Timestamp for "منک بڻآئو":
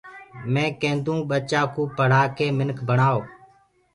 2.57-3.19